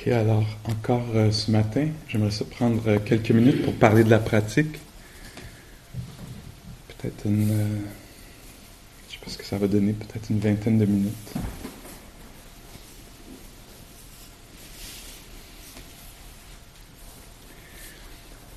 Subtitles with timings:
[0.00, 4.18] Ok, alors encore euh, ce matin, j'aimerais prendre euh, quelques minutes pour parler de la
[4.18, 4.78] pratique.
[6.88, 7.50] Peut-être une.
[7.50, 7.78] euh,
[9.08, 11.12] je sais pas ce que ça va donner, peut-être une vingtaine de minutes.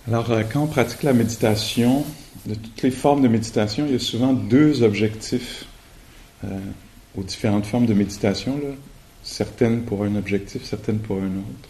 [0.07, 2.05] Alors, euh, quand on pratique la méditation,
[2.45, 5.65] de toutes les formes de méditation, il y a souvent deux objectifs
[7.15, 8.75] aux différentes formes de méditation, là.
[9.23, 11.69] Certaines pour un objectif, certaines pour un autre.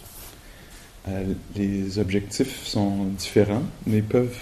[1.08, 4.38] Euh, les objectifs sont différents, mais peuvent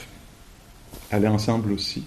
[1.11, 2.03] aller ensemble aussi.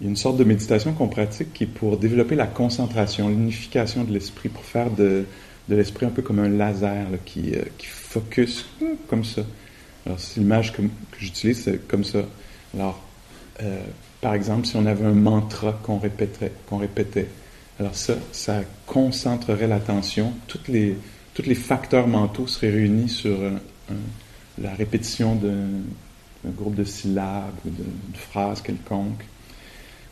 [0.00, 3.28] Il y a une sorte de méditation qu'on pratique qui est pour développer la concentration,
[3.28, 5.24] l'unification de l'esprit, pour faire de,
[5.68, 9.42] de l'esprit un peu comme un laser qui, euh, qui focus hum, comme ça.
[10.04, 10.82] Alors, c'est l'image que,
[11.18, 12.20] j'utilise, c'est comme ça.
[12.74, 13.02] Alors,
[13.62, 13.80] euh,
[14.20, 16.52] par exemple, si on avait un mantra qu'on répétait,
[17.78, 20.32] alors ça, ça concentrerait l'attention.
[20.46, 20.96] Toutes les,
[21.34, 23.94] tous les facteurs mentaux seraient réunis sur un-
[24.60, 29.24] la répétition d'un groupe de syllabes ou d'une phrase quelconque.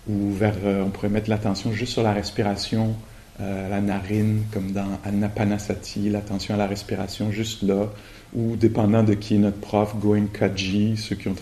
[0.06, 2.94] Ou vers, euh, on pourrait mettre l'attention juste sur la respiration,
[3.40, 7.88] euh, la narine, comme dans Anapanasati, l'attention à la respiration juste là.
[8.34, 11.36] Ou dépendant de qui est notre prof, Goenkaji, ceux qui ont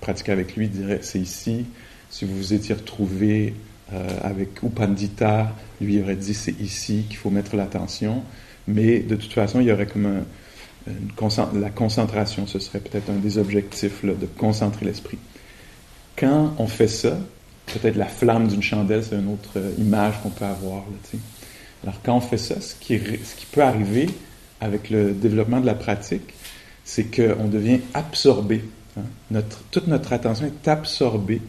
[0.00, 1.66] pratiqué avec lui diraient c'est ici.
[2.08, 3.50] Si vous vous étiez retrouvé euh,
[3.92, 8.22] avec Upandita, lui aurait dit c'est ici qu'il faut mettre l'attention.
[8.66, 10.24] Mais de toute façon, il y aurait comme
[11.54, 15.18] la concentration, ce serait peut-être un des objectifs de concentrer l'esprit.
[16.16, 17.18] Quand on fait ça,
[17.66, 20.84] peut-être la flamme d'une chandelle, c'est une autre euh, image qu'on peut avoir.
[20.84, 21.18] Là.
[21.82, 22.98] Alors quand on fait ça, ce qui,
[23.52, 24.08] peut arriver
[24.60, 26.34] avec le développement de la pratique,
[26.84, 28.64] c'est qu'on devient absorbé.
[28.98, 29.42] hein.
[29.70, 31.42] Toute notre attention est absorbée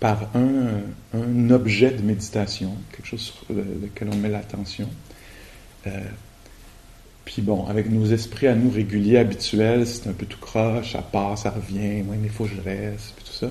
[0.00, 4.88] par un, objet de méditation, quelque chose sur le- lequel on met l'attention.
[5.86, 5.90] Euh,
[7.24, 11.02] puis bon, avec nos esprits à nous réguliers, habituels, c'est un peu tout croche, ça
[11.02, 13.50] part, ça revient, mais il faut que je reste, puis tout ça.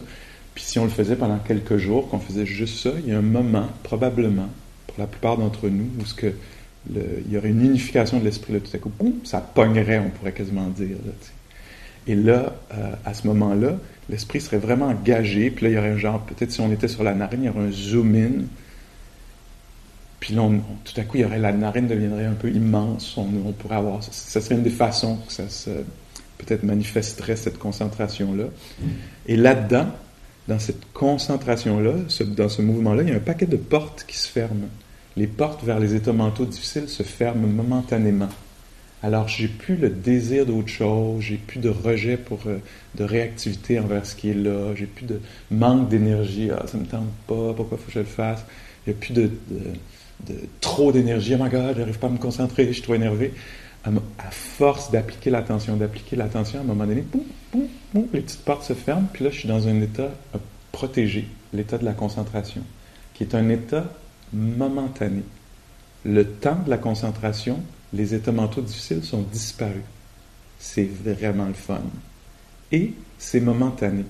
[0.55, 3.17] Puis si on le faisait pendant quelques jours, qu'on faisait juste ça, il y a
[3.17, 4.49] un moment, probablement,
[4.87, 6.33] pour la plupart d'entre nous, où ce que
[6.89, 8.91] il y aurait une unification de l'esprit, là, tout à coup,
[9.23, 10.97] ça pognerait, on pourrait quasiment dire.
[11.05, 11.11] Là.
[12.07, 13.77] Et là, euh, à ce moment-là,
[14.09, 16.87] l'esprit serait vraiment engagé, puis là, il y aurait un genre, peut-être si on était
[16.87, 18.45] sur la narine, il y aurait un zoom-in,
[20.19, 20.49] puis là,
[20.83, 24.03] tout à coup, il y aurait, la narine deviendrait un peu immense, on, pourrait avoir,
[24.03, 25.69] ça serait une des façons que ça se,
[26.37, 28.45] peut-être manifesterait cette concentration-là.
[29.27, 29.87] Et là-dedans,
[30.47, 34.17] dans cette concentration-là, ce- dans ce mouvement-là, il y a un paquet de portes qui
[34.17, 34.69] se ferment.
[35.17, 38.29] Les portes vers les états mentaux difficiles se ferment momentanément.
[39.03, 42.57] Alors, j'ai plus le désir d'autre chose, j'ai plus de rejet pour euh,
[42.95, 45.21] de réactivité envers ce qui est là, j'ai plus de
[45.51, 48.43] manque d'énergie, ah, ça me tente pas, pourquoi faut que je le fasse?
[48.85, 49.29] Il n'y a plus de,
[50.61, 53.33] trop d'énergie, oh my god, j'arrive pas à me concentrer, je suis trop énervé.
[53.83, 57.21] À, à force d'appliquer l'attention, d'appliquer l'attention, à un moment donné, boum,
[57.53, 60.39] boum, boum, les petites portes se ferment, puis là, je suis dans un état euh,
[60.71, 62.63] protégé, l'état de la concentration,
[63.13, 63.85] qui est un état
[64.33, 65.21] momentané.
[66.03, 67.61] Le temps de la concentration,
[67.93, 69.83] les états mentaux difficiles sont disparus.
[70.59, 71.81] C'est vraiment le fun.
[72.71, 74.03] Et c'est momentané.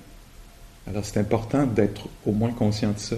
[0.87, 3.17] Alors c'est important d'être au moins conscient de ça.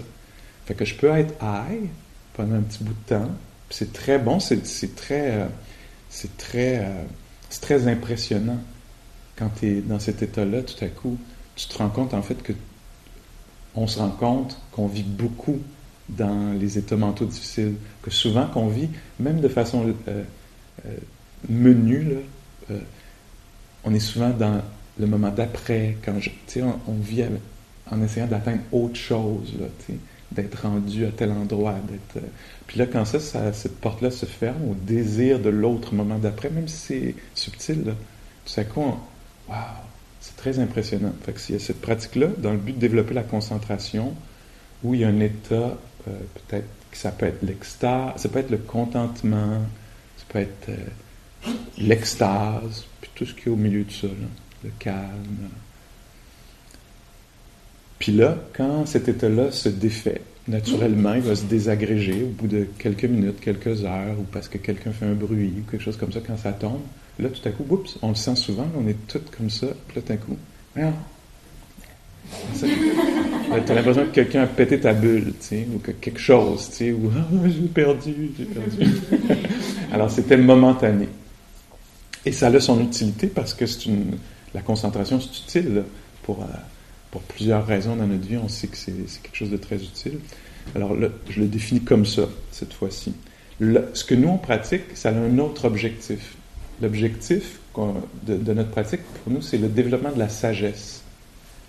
[0.65, 1.87] Fait que je peux être high
[2.33, 3.31] pendant un petit bout de temps.
[3.69, 4.61] C'est très bon, c'est
[5.11, 5.47] euh,
[6.55, 7.03] euh,
[7.61, 8.59] très impressionnant.
[9.35, 11.17] Quand tu es dans cet état-là, tout à coup,
[11.55, 12.53] tu te rends compte en fait que
[13.75, 15.59] on se rend compte qu'on vit beaucoup
[16.09, 18.89] dans les états mentaux difficiles, que souvent qu'on vit,
[19.19, 20.23] même de façon euh,
[20.85, 20.89] euh,
[21.49, 22.15] menue, là,
[22.71, 22.79] euh,
[23.83, 24.61] on est souvent dans
[24.99, 26.29] le moment d'après, quand je,
[26.61, 27.23] on, on vit
[27.89, 29.65] en essayant d'atteindre autre chose, là,
[30.31, 32.23] d'être rendu à tel endroit, d'être.
[32.23, 32.27] euh,
[32.67, 33.19] puis là, quand ça,
[33.53, 37.93] cette porte-là se ferme au désir de l'autre moment d'après, même si c'est subtil, là,
[38.45, 39.53] tout à coup, on-
[40.21, 41.13] c'est très impressionnant.
[41.25, 44.13] Fait que s'il y a cette pratique-là, dans le but de développer la concentration,
[44.83, 48.49] où il y a un état, peut-être que ça peut être l'extase, ça peut être
[48.51, 49.61] le contentement,
[50.29, 54.07] peut être euh, l'extase, puis tout ce qui est au milieu de ça,
[54.63, 55.49] le calme.
[57.97, 62.67] Puis là, quand cet état-là se défait, naturellement, il va se désagréger au bout de
[62.77, 66.11] quelques minutes, quelques heures, ou parce que quelqu'un fait un bruit, ou quelque chose comme
[66.11, 66.81] ça, quand ça tombe.
[67.19, 70.01] Là, tout à coup, oups, on le sent souvent, on est tous comme ça, tout
[70.07, 70.37] à coup,
[73.51, 76.19] ah, tu as l'impression que quelqu'un a pété ta bulle, tu sais, ou que quelque
[76.19, 78.91] chose, tu sais, ou ah, j'ai perdu, j'ai perdu.
[79.91, 81.07] Alors, c'était momentané.
[82.25, 84.17] Et ça a son utilité parce que c'est une,
[84.53, 85.83] la concentration, c'est utile
[86.23, 86.47] pour, euh,
[87.11, 88.37] pour plusieurs raisons dans notre vie.
[88.37, 88.93] On sait que c'est
[89.23, 90.19] quelque chose de très utile.
[90.75, 93.13] Alors là, je le définis comme ça, cette fois-ci.
[93.59, 96.35] Ce que nous, on pratique, ça a un autre objectif.
[96.81, 97.59] L'objectif
[98.27, 101.03] de, de, notre pratique, pour nous, c'est le développement de la sagesse.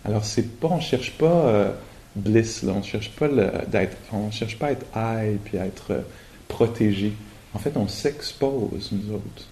[0.05, 1.73] Alors, c'est pas, on cherche pas euh,
[2.17, 5.93] bliss, là, on cherche pas d'être, on cherche pas à être high puis à être
[5.93, 6.01] euh,
[6.49, 7.13] protégé.
[7.55, 9.45] En fait, on s'expose, nous autres.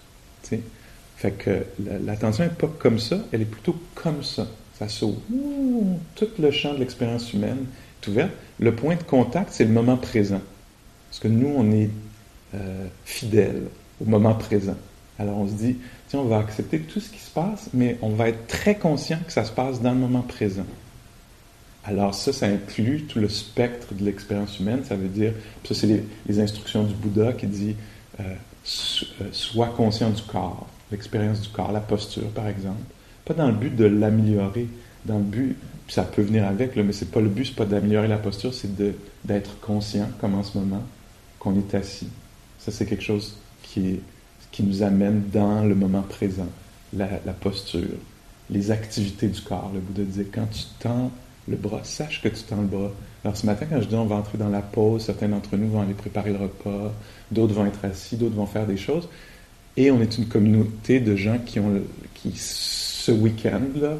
[1.17, 1.65] Fait que
[2.05, 4.47] l'attention n'est pas comme ça, elle est plutôt comme ça.
[4.77, 5.19] Ça s'ouvre.
[6.15, 7.65] Tout le champ de l'expérience humaine
[8.01, 8.29] est ouvert.
[8.59, 10.39] Le point de contact, c'est le moment présent.
[11.09, 11.89] Parce que nous, on est
[12.55, 13.63] euh, fidèles
[14.01, 14.77] au moment présent.
[15.19, 15.75] Alors on se dit,
[16.07, 19.19] tiens, on va accepter tout ce qui se passe, mais on va être très conscient
[19.25, 20.65] que ça se passe dans le moment présent.
[21.83, 24.83] Alors ça, ça inclut tout le spectre de l'expérience humaine.
[24.87, 25.33] Ça veut dire,
[25.65, 27.75] ça c'est les, instructions du Bouddha qui dit,
[28.19, 32.81] euh, euh, sois conscient du corps, l'expérience du corps, la posture par exemple.
[33.25, 34.67] Pas dans le but de l'améliorer,
[35.05, 35.57] dans le but,
[35.87, 38.53] ça peut venir avec, là, mais c'est pas le but, c'est pas d'améliorer la posture,
[38.53, 38.69] c'est
[39.25, 40.83] d'être conscient, comme en ce moment,
[41.39, 42.09] qu'on est assis.
[42.59, 44.01] Ça, c'est quelque chose qui est
[44.59, 46.49] qui nous amène dans le moment présent,
[46.93, 47.07] la,
[47.39, 47.95] posture,
[48.49, 49.71] les activités du corps.
[49.73, 51.11] Le Bouddha disait, quand tu tends
[51.47, 52.91] le bras, sache que tu tends le bras.
[53.23, 55.69] Alors ce matin, quand je dis on va entrer dans la pause, certains d'entre nous
[55.69, 56.93] vont aller préparer le repas,
[57.31, 59.07] d'autres vont être assis, d'autres vont faire des choses.
[59.77, 61.81] Et on est une communauté de gens qui ont,
[62.13, 63.93] qui ce week-end-là,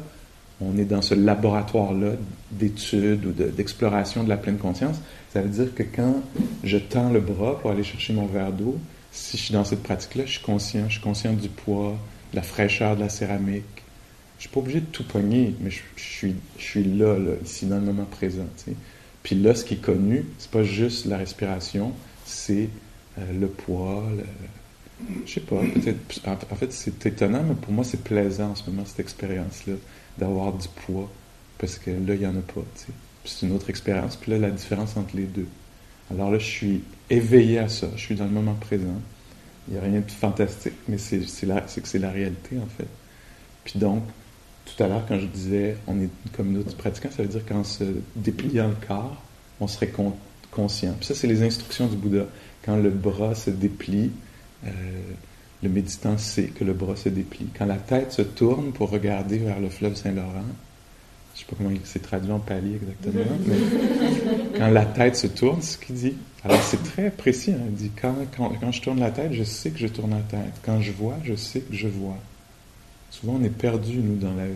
[0.60, 2.12] on est dans ce laboratoire-là
[2.50, 4.96] d'études ou d'exploration de la pleine conscience.
[5.32, 6.16] Ça veut dire que quand
[6.64, 8.76] je tends le bras pour aller chercher mon verre d'eau,
[9.12, 11.96] si je suis dans cette pratique-là, je suis conscient, je suis conscient du poids,
[12.32, 13.64] de la fraîcheur de la céramique.
[14.38, 17.82] Je suis pas obligé de tout pogner, mais je, suis, là, là, ici, dans le
[17.82, 18.46] moment présent.
[19.22, 21.92] Puis là, ce qui est connu, c'est pas juste la respiration,
[22.24, 22.70] c'est
[23.18, 24.24] euh, le poids, le,
[25.26, 28.68] je sais pas, peut-être, en, fait, c'est étonnant, mais pour moi, c'est plaisant en ce
[28.70, 29.74] moment, cette expérience-là,
[30.18, 31.10] d'avoir du poids,
[31.58, 32.62] parce que là, il n'y en a pas,
[33.24, 35.48] C'est une autre expérience, puis là, la différence entre les deux.
[36.10, 39.00] Alors là, je suis éveillé à ça, je suis dans le moment présent.
[39.68, 42.88] Il n'y a rien de fantastique, mais c'est que c'est la réalité, en fait.
[43.64, 44.02] Puis donc,
[44.64, 47.44] tout à l'heure, quand je disais on est une communauté de pratiquants, ça veut dire
[47.46, 47.84] qu'en se
[48.16, 49.22] dépliant le corps,
[49.60, 49.92] on serait
[50.50, 50.94] conscient.
[50.98, 52.26] Puis ça, c'est les instructions du Bouddha.
[52.64, 54.10] Quand le bras se déplie,
[54.66, 54.70] euh,
[55.62, 57.48] le méditant sait que le bras se déplie.
[57.58, 60.44] Quand la tête se tourne pour regarder vers le fleuve Saint-Laurent,
[61.34, 65.16] je ne sais pas comment il s'est traduit en pali exactement, mais quand la tête
[65.16, 66.14] se tourne, c'est ce qu'il dit.
[66.44, 67.52] Alors c'est très précis.
[67.52, 67.64] Hein.
[67.68, 70.22] Il dit quand, quand, quand, je tourne la tête, je sais que je tourne la
[70.22, 70.54] tête.
[70.64, 72.16] Quand je vois, je sais que je vois.
[73.10, 74.54] Souvent, on est perdu, nous, dans la vue.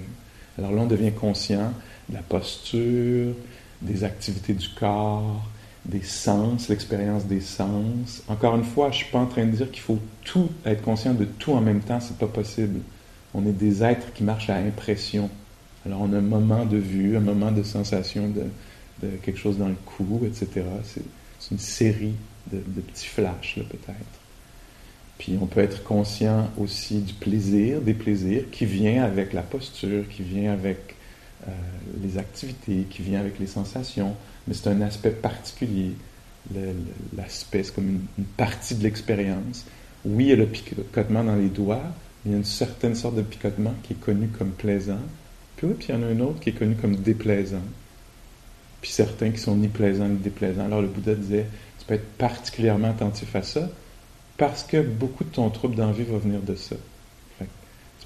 [0.58, 1.72] Alors là, on devient conscient
[2.08, 3.34] de la posture,
[3.82, 5.44] des activités du corps,
[5.84, 8.22] des sens, l'expérience des sens.
[8.28, 10.82] Encore une fois, je ne suis pas en train de dire qu'il faut tout être
[10.82, 12.80] conscient de tout en même temps, c'est pas possible.
[13.34, 15.28] On est des êtres qui marchent à impression.
[15.84, 18.44] Alors on a un moment de vue, un moment de sensation de,
[19.22, 20.64] quelque chose dans le cou, etc.
[20.84, 21.02] C'est,
[21.50, 22.14] une série
[22.52, 24.20] de, petits flashs, peut-être.
[25.18, 30.08] Puis on peut être conscient aussi du plaisir, des plaisirs qui vient avec la posture,
[30.08, 30.96] qui vient avec
[31.46, 31.52] euh,
[32.02, 34.14] les activités, qui vient avec les sensations,
[34.46, 35.92] mais c'est un aspect particulier.
[37.16, 39.64] l'aspect, c'est comme une, une, partie de l'expérience.
[40.04, 41.84] Oui, il y a le picotement dans les doigts,
[42.24, 45.00] il y a une certaine sorte de picotement qui est connu comme plaisant,
[45.56, 47.62] puis il y en a un autre qui est connu comme déplaisant.
[48.84, 50.66] Puis certains qui sont ni plaisants ni déplaisants.
[50.66, 51.46] Alors le Bouddha disait,
[51.78, 53.66] tu peux être particulièrement attentif à ça,
[54.36, 56.76] parce que beaucoup de ton trouble d'envie va venir de ça.
[57.38, 57.46] tu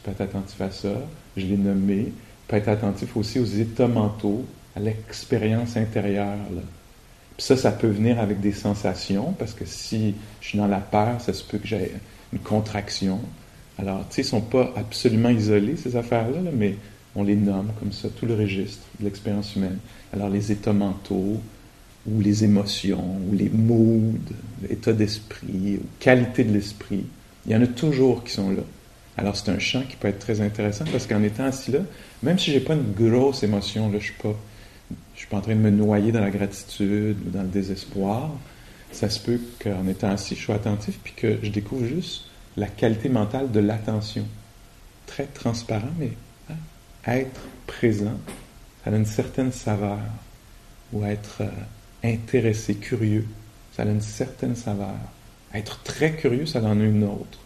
[0.05, 0.93] peux être attentif à ça,
[1.37, 2.13] je l'ai nommé, tu
[2.47, 4.45] peux être attentif aussi aux états mentaux,
[4.77, 6.39] à l'expérience intérieure.
[7.37, 10.79] Puis ça, ça peut venir avec des sensations, parce que si je suis dans la
[10.79, 11.91] peur, ça se peut que j'ai
[12.33, 13.19] une contraction.
[13.79, 16.77] Alors, tu sais, ils ne sont pas absolument isolés, ces affaires-là, là, mais
[17.17, 19.79] on les nomme comme ça, tout le registre de l'expérience humaine.
[20.13, 21.41] Alors les états mentaux,
[22.07, 24.15] ou les émotions, ou les moods,
[24.69, 27.05] l'état d'esprit, ou qualité de l'esprit,
[27.47, 28.63] il y en a toujours qui sont là.
[29.17, 31.81] Alors c'est un champ qui peut être très intéressant parce qu'en étant assis là,
[32.23, 34.15] même si j'ai pas une grosse émotion, là, je suis
[35.17, 38.31] suis pas en train de me noyer dans la gratitude ou dans le désespoir,
[38.93, 42.25] ça se peut qu'en étant assis, je sois attentif puis que je découvre juste
[42.57, 44.25] la qualité mentale de l'attention.
[45.07, 46.13] Très transparent, mais
[47.07, 48.19] être présent,
[48.89, 49.99] ça a une certaine saveur,
[50.95, 51.51] ou être euh,
[52.03, 53.27] intéressé, curieux,
[53.77, 54.95] ça a une certaine saveur.
[55.53, 57.39] Être très curieux, ça en a une autre.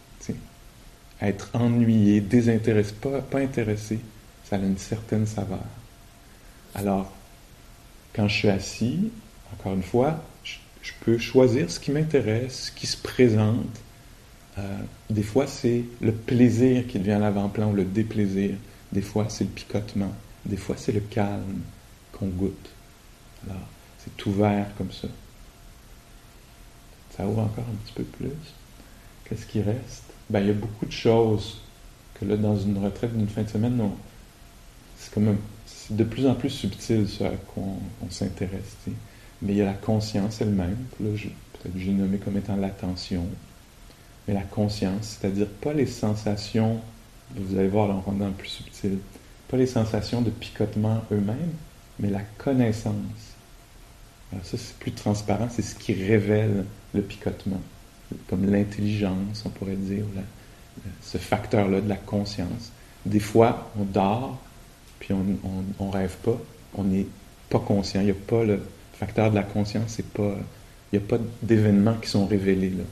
[1.21, 3.99] Être ennuyé, désintéressé, pas, pas intéressé,
[4.45, 5.65] ça a une certaine saveur.
[6.75, 7.11] Alors,
[8.13, 9.11] quand je suis assis,
[9.51, 13.81] encore une fois, je, peux choisir ce qui m'intéresse, ce qui se présente.
[14.57, 14.77] Euh,
[15.09, 18.51] des fois, c'est le plaisir qui devient l'avant-plan ou le déplaisir.
[18.93, 20.13] Des fois, c'est le picotement.
[20.45, 21.61] Des fois, c'est le calme
[22.11, 22.69] qu'on goûte.
[23.47, 23.67] Alors,
[23.99, 25.07] c'est ouvert comme ça.
[27.15, 28.29] Ça ouvre encore un petit peu plus.
[29.25, 30.03] Qu'est-ce qui reste?
[30.29, 31.61] Ben, il y a beaucoup de choses
[32.15, 33.79] que là, dans une retraite d'une fin de semaine,
[34.97, 37.63] c'est comme c'est de plus en plus subtil ce à quoi
[38.01, 38.77] on, s'intéresse.
[39.41, 40.77] Mais il y a la conscience elle-même.
[40.97, 43.25] Peut-être que j'ai nommé comme étant l'attention.
[44.27, 46.79] Mais la conscience, c'est-à-dire pas les sensations,
[47.35, 48.97] vous allez voir là, dans le plus subtil,
[49.53, 51.53] pas les sensations de picotement eux-mêmes,
[51.99, 53.35] mais la connaissance.
[54.31, 57.61] Alors ça, c'est plus transparent, c'est ce qui révèle le picotement,
[58.27, 60.05] comme l'intelligence, on pourrait dire,
[61.03, 62.71] ce facteur-là de la conscience.
[63.05, 64.39] Des fois, on dort,
[64.97, 65.23] puis on,
[65.77, 66.41] on, rêve pas,
[66.73, 67.05] on n'est
[67.51, 68.59] pas conscient, il n'y a pas le
[68.93, 70.35] facteur de la conscience, c'est pas,
[70.91, 72.85] il n'y a pas d'événements qui sont révélés là.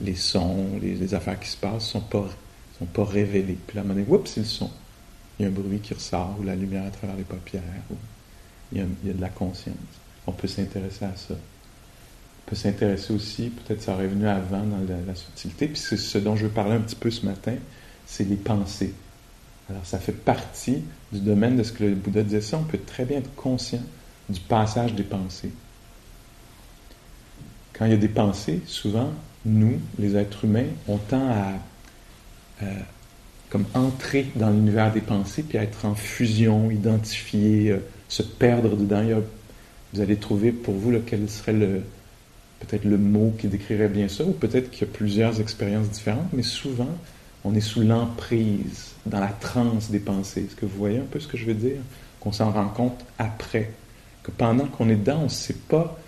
[0.00, 2.26] Les sons, les, affaires qui se passent sont pas,
[2.80, 3.58] sont pas révélés.
[3.64, 4.68] Puis là, moment donné, oups, c'est le son
[5.38, 7.94] il y a un bruit qui ressort, ou la lumière à travers les paupières, ou
[8.72, 9.76] il y a, de la conscience.
[10.26, 11.34] On peut s'intéresser à ça.
[11.34, 16.18] On peut s'intéresser aussi, peut-être ça aurait venu avant dans la, subtilité, puis c'est ce
[16.18, 17.54] dont je veux parler un petit peu ce matin,
[18.06, 18.94] c'est les pensées.
[19.70, 22.80] Alors ça fait partie du domaine de ce que le Bouddha disait ça, on peut
[22.84, 23.82] très bien être conscient
[24.28, 25.52] du passage des pensées.
[27.72, 29.10] Quand il y a des pensées, souvent,
[29.44, 32.64] nous, les êtres humains, on tend à
[33.52, 39.04] comme entrer dans l'univers des pensées, puis être en fusion, identifier, euh, se perdre dedans.
[39.92, 41.82] vous allez trouver pour vous lequel serait le
[42.60, 46.32] peut-être le mot qui décrirait bien ça, ou peut-être qu'il y a plusieurs expériences différentes,
[46.32, 46.88] mais souvent,
[47.44, 50.44] on est sous l'emprise, dans la transe des pensées.
[50.46, 51.80] Est-ce que vous voyez un peu ce que je veux dire?
[52.20, 53.72] Qu'on s'en rend compte après.
[54.22, 55.98] Que pendant qu'on est dedans, on ne sait pas,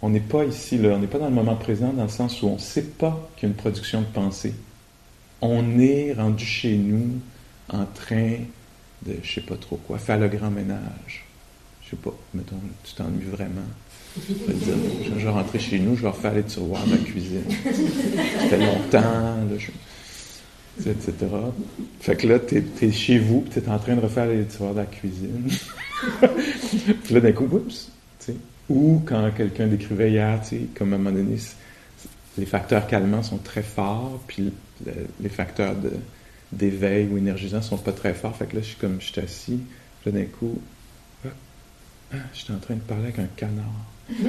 [0.00, 2.40] on n'est pas ici, là, on n'est pas dans le moment présent, dans le sens
[2.40, 4.54] où on ne sait pas qu'il y a une production de pensée
[5.40, 7.20] on est rendu chez nous
[7.68, 8.36] en train
[9.04, 11.24] de, je sais pas trop quoi, faire le grand ménage.
[11.82, 13.66] Je sais pas, mettons, tu t'ennuies vraiment.
[14.28, 14.74] Je vais, dire,
[15.18, 17.44] je vais rentrer chez nous, je vais refaire les tiroirs de la cuisine.
[17.48, 19.36] Ça fait longtemps,
[20.80, 21.12] etc.
[22.00, 24.72] Fait que là, tu es, chez vous, tu es en train de refaire les tiroirs
[24.72, 25.48] de la cuisine.
[27.04, 27.90] puis là, d'un coup, oups,
[28.70, 30.40] Ou quand quelqu'un décrivait hier,
[30.74, 31.36] comme à un moment donné,
[32.38, 34.50] les facteurs calmants sont très forts, puis
[35.20, 35.74] les facteurs
[36.52, 38.36] d'éveil ou énergisants sont pas très forts.
[38.36, 39.60] Fait que là, je suis comme, je suis assis,
[40.04, 40.60] là, d'un coup,
[41.24, 41.28] ah,
[42.12, 43.64] ah, j'étais en train de parler avec un canard.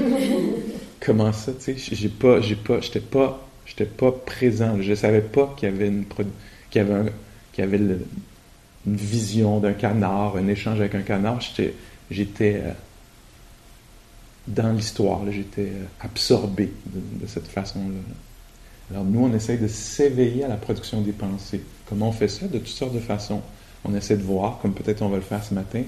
[1.00, 4.82] Comment ça, tu sais, j'ai pas, j'ai pas, j'étais pas, j'étais pas présent.
[4.82, 7.12] Je savais pas qu'il y avait une, qu'il y avait
[7.54, 7.78] qu'il y avait
[8.86, 11.42] une vision d'un canard, un échange avec un canard.
[11.42, 11.74] J'étais,
[12.12, 12.72] j'étais euh,
[14.48, 18.00] dans l'histoire, j'étais euh, absorbé de, cette façon-là.
[18.92, 21.62] Alors nous, on essaye de s'éveiller à la production des pensées.
[21.90, 22.48] Comment on fait ça?
[22.48, 23.42] De toutes sortes de façons.
[23.84, 25.84] On essaie de voir, comme peut-être on va le faire ce matin,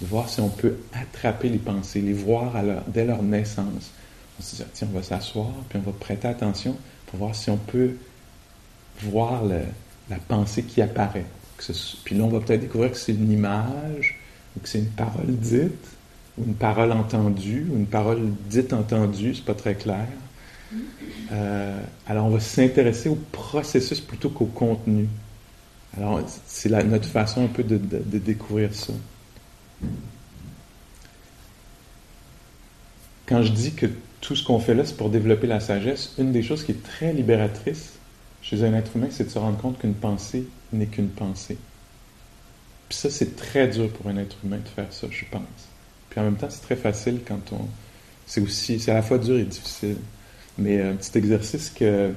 [0.00, 2.52] de voir si on peut attraper les pensées, les voir
[2.88, 3.92] dès leur naissance.
[4.38, 7.50] On se dit, tiens, on va s'asseoir, puis on va prêter attention pour voir si
[7.50, 7.92] on peut
[9.02, 11.26] voir la pensée qui apparaît.
[12.04, 14.18] puis là, on va peut-être découvrir que c'est une image,
[14.56, 15.88] ou que c'est une parole dite,
[16.38, 20.08] ou une parole entendue, ou une parole dite entendue, c'est pas très clair.
[21.32, 25.08] Euh, alors, on va s'intéresser au processus plutôt qu'au contenu.
[25.96, 27.76] Alors, c'est notre façon un peu de,
[28.18, 28.92] découvrir ça.
[33.26, 33.86] Quand je dis que
[34.20, 36.82] tout ce qu'on fait là, c'est pour développer la sagesse, une des choses qui est
[36.82, 37.94] très libératrice
[38.42, 41.58] chez un être humain, c'est de se rendre compte qu'une pensée n'est qu'une pensée.
[42.88, 45.42] Puis ça, c'est très dur pour un être humain de faire ça, je pense.
[46.10, 47.66] Puis en même temps, c'est très facile quand on.
[48.26, 48.78] C'est aussi.
[48.78, 49.96] C'est à la fois dur et difficile.
[50.58, 52.12] Mais un petit exercice que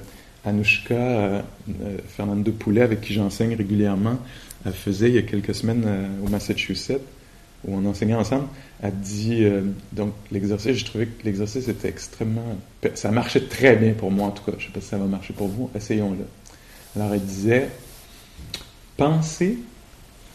[0.46, 1.42] Anushka euh,
[1.82, 4.18] euh, Fernando Poulet, avec qui j'enseigne régulièrement,
[4.72, 7.02] faisait il y a quelques semaines euh, au Massachusetts,
[7.66, 8.46] où on enseignait ensemble,
[8.82, 9.44] a dit,
[9.90, 12.58] donc l'exercice, j'ai trouvé que l'exercice était extrêmement,
[12.94, 14.98] ça marchait très bien pour moi en tout cas, je ne sais pas si ça
[14.98, 16.24] va marcher pour vous, essayons-le.
[16.94, 17.70] Alors elle disait,
[18.96, 19.58] pensez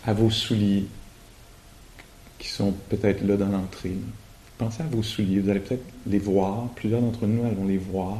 [0.05, 0.87] à vos souliers
[2.37, 3.95] qui sont peut-être là dans l'entrée.
[4.61, 8.19] Pensez à vos souliers, vous allez peut-être les voir, plusieurs d'entre nous allons les voir,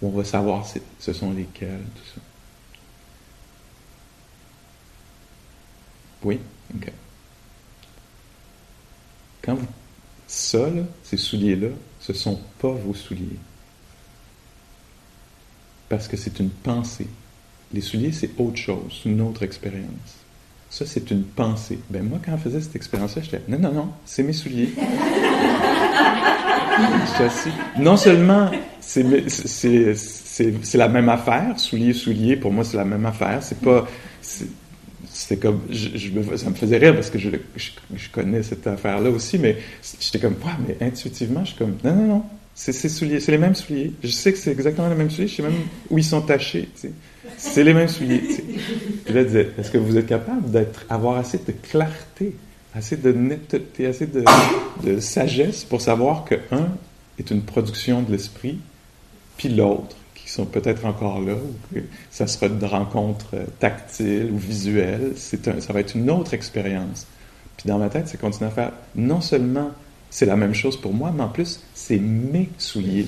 [0.00, 2.20] ou on va savoir si ce sont lesquels, tout ça.
[6.22, 6.38] Oui?
[6.76, 6.92] OK.
[9.42, 9.66] Quand vous.
[10.28, 10.68] Ça,
[11.02, 13.40] ces souliers-là, ce ne sont pas vos souliers.
[15.88, 17.08] Parce que c'est une pensée.
[17.72, 20.19] Les souliers, c'est autre chose, une autre expérience.
[20.70, 21.80] Ça, c'est une pensée.
[21.90, 24.70] Ben moi, quand je faisais cette expérience-là, j'étais non, non, non, c'est mes souliers.
[27.78, 28.50] Non seulement
[28.80, 33.38] c'est la même affaire, souliers, souliers, pour moi, c'est la même affaire.
[33.42, 33.86] C'est pas.
[34.22, 35.60] C'était comme.
[36.36, 37.30] Ça me faisait rire parce que je,
[38.12, 39.58] connais cette affaire-là aussi, mais
[40.00, 42.22] j'étais comme, ouais, mais intuitivement, je suis comme, non, non, non,
[42.54, 43.92] c'est souliers, c'est les mêmes souliers.
[44.02, 45.52] Je sais que c'est exactement les mêmes souliers, je sais même
[45.90, 46.68] où ils sont tachés,
[47.42, 48.22] C'est les mêmes souliers.
[49.06, 52.34] Tu là, disait, est-ce que vous êtes capable d'être, avoir assez de clarté
[52.74, 56.68] assez de netteté, assez de, sagesse pour savoir que un
[57.18, 58.58] est une production de l'esprit,
[59.36, 61.80] puis l'autre, qui sont peut-être encore là, ou que
[62.10, 67.06] ça sera une rencontre tactile ou visuelle, c'est un, ça va être une autre expérience.
[67.56, 69.70] Puis dans ma tête, c'est continuer à faire, non seulement
[70.08, 73.06] c'est la même chose pour moi, mais en plus, c'est mes souliers.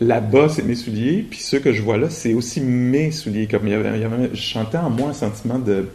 [0.00, 3.46] Là-bas, c'est mes souliers, puis ceux que je vois là, c'est aussi mes souliers.
[3.46, 5.88] Comme il y je chantais en moi un sentiment de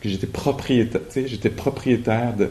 [0.00, 2.50] que j'étais propriétaire, j'étais propriétaire de...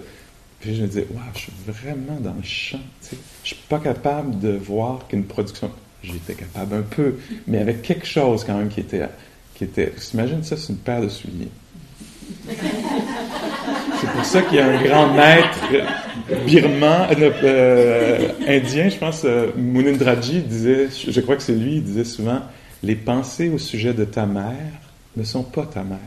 [0.60, 3.18] Puis je me disais, waouh, je suis vraiment dans le champ, tu sais.
[3.44, 5.72] Je suis pas capable de voir qu'une production...
[6.02, 7.16] J'étais capable un peu,
[7.48, 9.08] mais avec quelque chose quand même qui était...
[9.56, 11.50] Qui était Imagine ça, c'est une paire de souliers.
[12.48, 15.60] C'est pour ça qu'il y a un grand maître
[16.46, 21.84] birman, euh, euh, indien, je pense, euh, Munindraji disait, je crois que c'est lui, il
[21.84, 22.42] disait souvent,
[22.84, 24.56] les pensées au sujet de ta mère
[25.18, 26.00] ne sont pas ta mère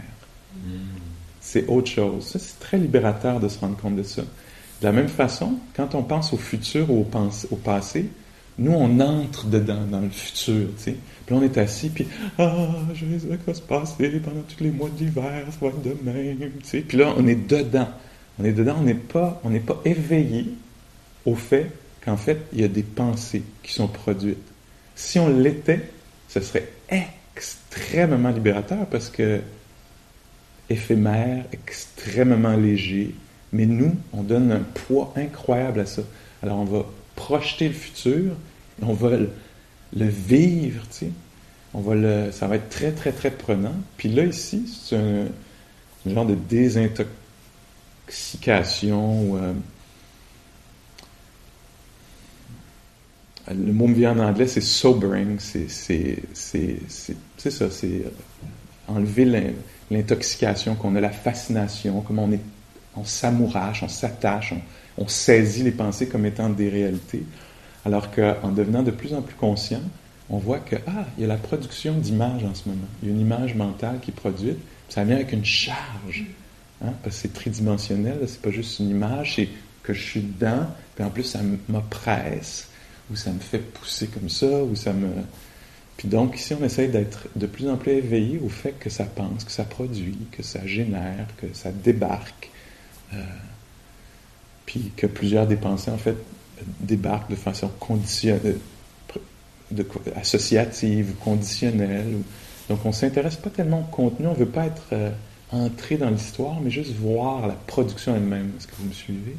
[1.53, 2.25] c'est autre chose.
[2.25, 4.23] Ça, c'est très libérateur de se rendre compte de ça.
[4.23, 7.07] De la même façon, quand on pense au futur ou au,
[7.51, 8.09] au passé,
[8.59, 10.97] nous, on entre dedans, dans le futur, tu sais.
[11.27, 12.07] Puis on est assis, puis
[12.39, 12.57] «Ah,
[12.95, 15.83] je sais ce qui va se passer pendant tous les mois d'hiver, ça va être
[15.83, 16.81] de même, tu sais.
[16.81, 17.89] Puis là, on est dedans.
[18.39, 20.47] On est dedans, on n'est pas, on n'est pas éveillé
[21.27, 21.71] au fait
[22.05, 24.39] qu'en fait, il y a des pensées qui sont produites.
[24.95, 25.91] Si on l'était,
[26.29, 29.41] ce serait extrêmement libérateur parce que
[30.71, 33.15] éphémère, extrêmement léger,
[33.53, 36.03] mais nous, on donne un poids incroyable à ça.
[36.43, 38.33] Alors on va projeter le futur,
[38.81, 39.29] on va le,
[39.95, 41.11] vivre, tu sais.
[41.75, 43.75] On va le, ça va être très, très, très prenant.
[43.97, 45.27] Puis là, ici, c'est un,
[46.07, 47.22] genre de désintoxication.
[48.49, 49.53] Euh,
[53.51, 55.39] le mot me vient en anglais, c'est sobering.
[55.39, 55.69] C'est
[57.37, 58.05] ça, c'est
[58.89, 59.53] enlever
[59.91, 62.41] l'intoxication, qu'on a la fascination, comme on est,
[62.97, 64.55] on s'amourache, on s'attache,
[64.99, 67.25] on, saisit les pensées comme étant des réalités.
[67.85, 69.81] Alors qu'en devenant de plus en plus conscient,
[70.31, 72.87] on voit que, ah, il y a la production d'images en ce moment.
[73.03, 76.27] Il y a une image mentale qui est produite, ça vient avec une charge.
[76.85, 79.49] Hein, parce que c'est tridimensionnel, c'est pas juste une image, c'est
[79.83, 82.69] que je suis dedans, puis en plus ça m'oppresse,
[83.11, 85.09] ou ça me fait pousser comme ça, ou ça me,
[86.03, 89.05] puis donc, ici, on essaye d'être de plus en plus éveillé au fait que ça
[89.05, 92.51] pense, que ça produit, que ça génère, que ça débarque.
[93.15, 93.23] Euh,
[94.67, 96.17] puis que plusieurs des pensées, en fait,
[96.81, 98.59] débarquent de façon conditionnelle,
[99.71, 102.19] de, associative ou conditionnelle.
[102.69, 105.11] donc, on ne s'intéresse pas tellement au contenu, on ne veut pas être euh,
[105.53, 108.53] entré dans l'histoire, mais juste voir la production elle-même.
[108.57, 109.37] Est-ce que vous me suivez?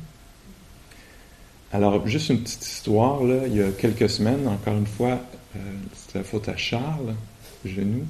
[1.71, 5.19] Alors, juste une petite histoire, là, il y a quelques semaines, encore une fois,
[5.55, 5.59] euh,
[5.95, 7.15] c'est la faute à Charles,
[7.65, 8.05] genou.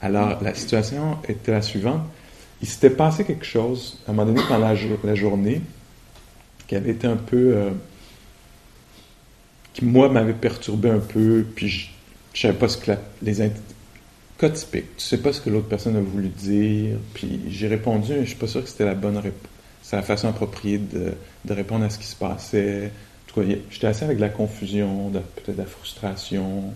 [0.00, 2.02] Alors, la situation était la suivante.
[2.62, 4.68] Il s'était passé quelque chose, à un moment donné, pendant
[5.04, 5.60] la, journée,
[6.66, 7.54] qui avait été un peu.
[7.56, 7.70] Euh,
[9.74, 11.88] qui, moi, m'avait perturbé un peu, puis je
[12.34, 13.42] ne savais pas ce que les.
[14.42, 18.12] Cas typique, tu sais pas ce que l'autre personne a voulu dire, puis j'ai répondu,
[18.12, 19.48] mais je suis pas sûr que c'était la bonne réponse.
[19.82, 22.90] C'est la façon appropriée de, de répondre à ce qui se passait
[23.70, 26.72] j'étais assez avec la confusion, peut-être la frustration,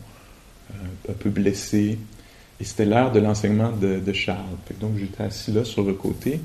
[0.70, 1.98] euh, un peu blessé.
[2.60, 4.40] Et c'était l'heure de l'enseignement de, Charles.
[4.80, 6.40] donc, j'étais assis là sur le côté.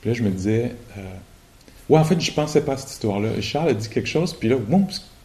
[0.00, 1.00] Puis là, je me disais, euh,
[1.88, 3.40] ouais, en fait, je pensais pas à cette histoire-là.
[3.40, 4.56] Charles a dit quelque chose, puis là,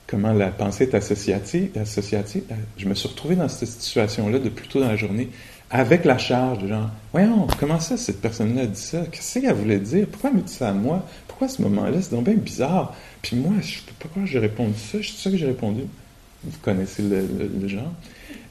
[0.08, 4.68] comment la pensée est associative, euh, je me suis retrouvé dans cette situation-là de plus
[4.68, 5.30] tôt dans la journée,
[5.70, 9.06] avec la charge de genre, voyons, comment ça, cette personne-là a dit ça?
[9.12, 10.06] Qu'est-ce qu'elle voulait dire?
[10.08, 11.04] Pourquoi elle me dit ça à moi?
[11.28, 12.00] Pourquoi à ce moment-là?
[12.02, 12.96] C'est donc bien bizarre.
[13.24, 15.00] Puis moi, je sais pas pourquoi j'ai répondu ça.
[15.02, 15.82] C'est ça que j'ai répondu.
[16.44, 17.92] Vous connaissez le, genre.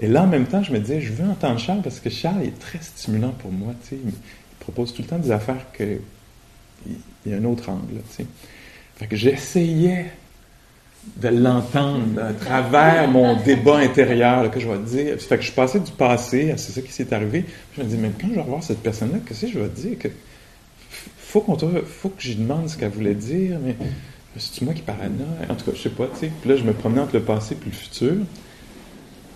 [0.01, 2.43] Et là, en même temps, je me disais, je veux entendre Charles parce que Charles
[2.43, 3.75] est très stimulant pour moi.
[3.93, 3.99] Il
[4.59, 5.99] propose tout le temps des affaires que
[6.87, 8.01] il y a un autre angle.
[8.97, 10.07] Fait que j'essayais
[11.17, 15.21] de l'entendre à travers mon débat intérieur que je vais dire.
[15.21, 17.45] Fait que je passais du passé c'est ça qui s'est arrivé.
[17.77, 19.99] je me dis, mais quand je vais revoir cette personne-là, qu'est-ce que je vais dire?
[19.99, 20.09] Que
[21.19, 23.75] faut faut que je demande ce qu'elle voulait dire, mais
[24.37, 25.27] c'est moi qui paranoïe.
[25.49, 26.33] En tout cas, je sais pas, tu sais.
[26.41, 28.15] Puis là, je me promenais entre le passé et le futur.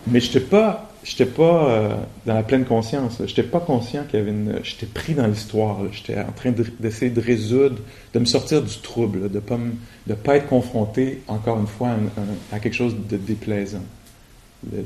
[0.07, 3.19] Mais je n'étais pas, j'étais pas euh, dans la pleine conscience.
[3.19, 4.59] Je n'étais pas conscient qu'il y avait une.
[4.65, 5.79] J'étais pris dans l'histoire.
[5.93, 7.79] J'étais en train d'essayer de, résoudre,
[8.13, 9.59] de me sortir du trouble, de pas
[10.07, 11.91] de pas être confronté encore une fois
[12.53, 13.85] à, quelque chose de déplaisant,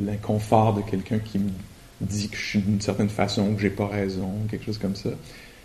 [0.05, 1.51] l'inconfort de quelqu'un qui me
[2.03, 5.11] dit que je suis d'une certaine façon, que j'ai pas raison, quelque chose comme ça.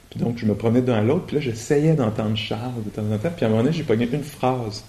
[0.09, 3.17] Puis donc je me promenais d'un l'autre, puis là j'essayais d'entendre Charles de temps en
[3.17, 4.85] temps, puis à un moment donné j'ai pogné une phrase.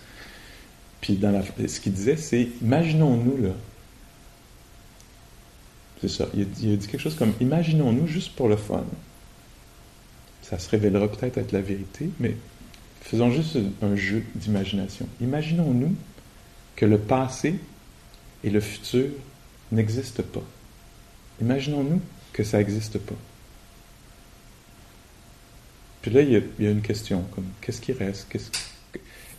[1.00, 3.50] Puis dans la, ce qu'il disait, c'est imaginons-nous là
[6.00, 6.28] c'est ça.
[6.35, 8.85] Il a, dit, quelque chose comme Imaginons-nous juste pour le fun.
[10.42, 12.37] Ça se révélera peut-être être la vérité, mais
[13.00, 15.09] faisons juste un jeu d'imagination.
[15.20, 15.94] Imaginons-nous
[16.76, 17.54] que le passé
[18.44, 19.09] et le futur
[19.72, 20.44] n'existent pas.
[21.40, 22.00] Imaginons-nous
[22.32, 23.14] que ça n'existe pas.
[26.02, 26.30] Puis là, il
[26.61, 28.28] y, a, une question, comme qu'est-ce qui reste?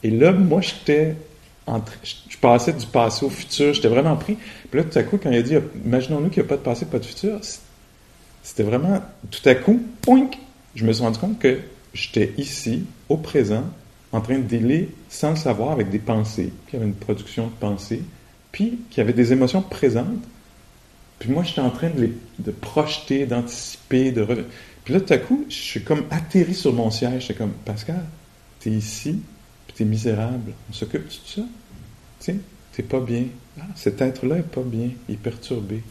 [0.03, 1.15] Et là, moi, j'étais
[2.03, 4.37] je passais du passé au futur, j'étais vraiment pris.
[4.69, 6.61] Puis là, tout à coup, quand il a dit, imaginons-nous qu'il n'y a pas de
[6.61, 7.39] passé, pas de futur,
[8.43, 10.37] c'était vraiment, tout à coup, poink,
[10.75, 11.59] je me suis rendu compte que
[11.93, 13.63] j'étais ici, au présent,
[14.11, 17.47] en train de dealer sans le savoir avec des pensées, qu'il y avait une production
[17.47, 18.03] de pensées,
[18.51, 20.23] puis qu'il y avait des émotions présentes.
[21.19, 24.25] Puis moi, j'étais en train de les de projeter, d'anticiper, de...
[24.83, 27.23] Puis là, tout à coup, je suis comme atterri sur mon siège.
[27.23, 28.05] J'étais comme, Pascal,
[28.59, 29.19] tu es ici,
[29.77, 30.53] t'es misérable.
[30.69, 31.41] On s'occupe de ça.
[32.19, 32.37] Sais,
[32.73, 33.25] c'est pas bien.
[33.59, 35.83] Ah, cet être-là est pas bien, il est perturbé.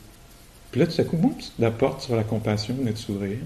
[0.71, 3.39] Puis là, tout à coup, la porte sur la compassion venait de s'ouvrir.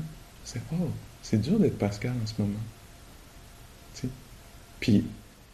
[0.44, 0.88] C'est oh,
[1.22, 2.59] c'est dur d'être Pascal en ce moment.
[3.94, 4.09] Tu sais?
[4.81, 5.05] Puis,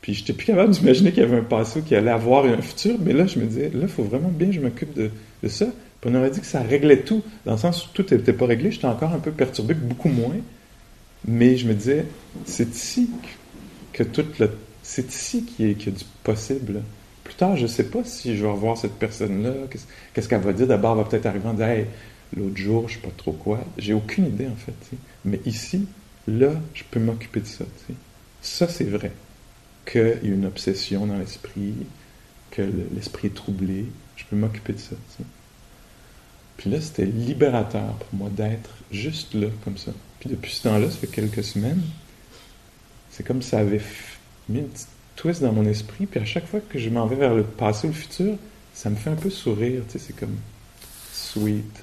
[0.01, 2.97] puis j'étais plus capable d'imaginer qu'il y avait un passé qui allait avoir un futur,
[3.01, 5.11] mais là, je me disais, là, il faut vraiment bien je m'occupe de,
[5.43, 5.67] de, ça.
[6.01, 8.47] Puis on aurait dit que ça réglait tout, dans le sens où tout n'était pas
[8.47, 10.37] réglé, j'étais encore un peu perturbé, beaucoup moins.
[11.27, 12.07] Mais je me disais,
[12.45, 13.11] c'est ici
[13.93, 14.47] que toute la
[14.87, 16.81] c'est ici qu'il y, a du possible.
[17.25, 19.53] Plus tard, je ne sais pas si je vais revoir cette personne-là.
[20.15, 20.69] Qu'est-ce qu'elle va dire?
[20.69, 21.87] D'abord, elle va peut-être arriver en disant Hey,
[22.37, 23.65] l'autre jour, je ne sais pas trop quoi.
[23.79, 24.97] J'ai aucune idée, en fait.
[25.25, 25.87] Mais ici,
[26.29, 27.65] là, je peux m'occuper de ça.
[28.41, 29.11] Ça, c'est vrai.
[29.85, 31.75] Qu'il y a une obsession dans l'esprit,
[32.53, 32.63] que
[32.95, 33.87] l'esprit est troublé.
[34.15, 34.95] Je peux m'occuper de ça.
[36.59, 39.91] Puis là, c'était libérateur pour moi d'être juste là, comme ça.
[40.21, 41.83] Puis depuis ce temps-là, ça fait quelques semaines,
[43.11, 44.16] c'est comme ça avait mis
[44.49, 47.35] une petite twist dans mon esprit, puis à chaque fois que je m'en vais vers
[47.35, 48.35] le passé ou le futur,
[48.75, 50.37] ça me fait un peu sourire, tu sais, c'est comme
[51.13, 51.83] sweet,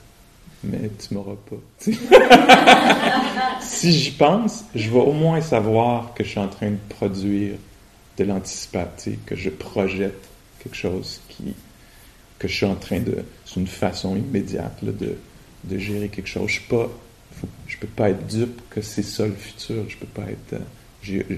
[0.64, 1.58] mais tu m'auras pas.
[3.62, 7.56] si j'y pense, je vais au moins savoir que je suis en train de produire
[8.18, 11.54] de l'anticipatif, que je projette quelque chose qui
[12.44, 15.16] que je suis en train de, c'est une façon immédiate de,
[15.64, 16.52] de gérer quelque chose.
[16.52, 19.86] Je ne peux pas être dupe que c'est ça le futur.
[19.88, 20.60] Je peux pas être,
[21.10, 21.38] euh,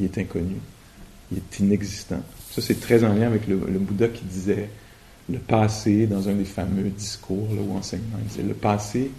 [0.00, 0.56] il est inconnu,
[1.30, 2.22] il est inexistant.
[2.50, 4.68] Ça, c'est très en lien avec le, Bouddha qui disait
[5.28, 9.10] le passé, dans un des fameux discours là, ou enseignements, il disait le passé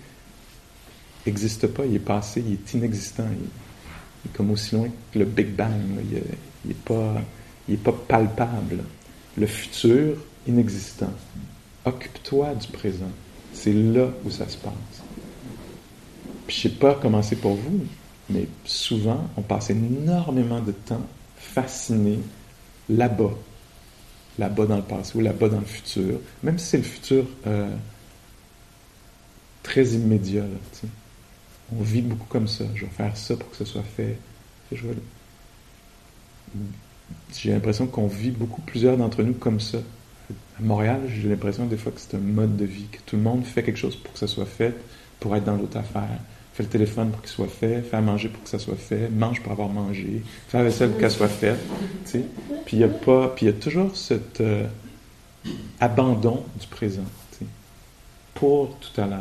[1.25, 5.25] n'existe pas, il est passé, il est inexistant, il, est comme aussi loin que le
[5.25, 5.71] Big Bang,
[6.11, 6.21] il
[6.65, 7.21] n'est pas,
[7.83, 8.83] pas palpable.
[9.37, 10.17] Le futur,
[10.47, 11.11] inexistant.
[11.85, 13.11] Occupe-toi du présent.
[13.53, 14.73] C'est là où ça se passe.
[16.47, 17.85] Puis je sais pas comment c'est pour vous,
[18.33, 21.05] mais souvent, on passe énormément de temps
[21.37, 22.19] fasciné
[22.89, 23.33] là-bas,
[24.39, 27.69] là-bas dans le passé ou là-bas dans le futur, même si c'est le futur euh,
[29.63, 30.43] très immédiat.
[31.73, 32.65] on vit beaucoup comme ça.
[32.75, 34.17] Je vais faire ça pour que ce soit fait.
[37.33, 39.79] J'ai l'impression qu'on vit beaucoup, plusieurs d'entre nous, comme ça.
[40.57, 43.21] À Montréal, j'ai l'impression des fois que c'est un mode de vie, que tout le
[43.21, 44.73] monde fait quelque chose pour que ça soit fait,
[45.19, 46.19] pour être dans l'autre affaire
[46.53, 49.09] fais le téléphone pour qu'il soit fait, fais à manger pour que ça soit fait,
[49.09, 51.59] mange pour avoir mangé, fais la vaisselle pour qu'elle soit faite.
[52.11, 52.23] Puis
[52.73, 54.65] il y a pas, puis il y a toujours cet euh,
[55.79, 57.03] abandon du présent
[58.33, 59.19] pour tout à l'heure.